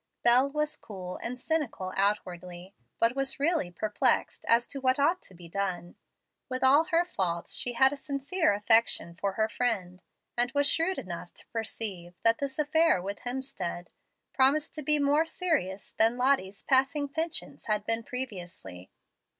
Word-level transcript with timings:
Bel 0.23 0.49
was 0.49 0.77
cool 0.77 1.17
and 1.17 1.39
cynical 1.39 1.93
outwardly, 1.95 2.73
but 2.99 3.15
was 3.15 3.39
really 3.39 3.69
perplexed 3.69 4.45
as 4.47 4.65
to 4.65 4.81
what 4.81 4.97
ought 4.97 5.21
to 5.21 5.35
be 5.35 5.47
done. 5.47 5.95
With 6.49 6.63
all 6.63 6.85
her 6.85 7.05
faults 7.05 7.53
she 7.55 7.73
had 7.73 7.93
a 7.93 7.97
sincere 7.97 8.55
affection 8.55 9.13
for 9.13 9.33
her 9.33 9.47
friend, 9.47 10.01
and 10.35 10.51
was 10.53 10.65
shrewd 10.65 10.97
enough 10.97 11.35
to 11.35 11.47
perceive 11.49 12.15
that 12.23 12.39
this 12.39 12.57
affair 12.57 12.99
with 12.99 13.19
Hemstead 13.19 13.89
promised 14.33 14.73
to 14.73 14.81
be 14.81 14.97
more 14.97 15.23
serious 15.23 15.91
than 15.91 16.17
Lottie's 16.17 16.63
passing 16.63 17.07
penchants 17.07 17.67
had 17.67 17.85
been 17.85 18.01
previously. 18.01 18.89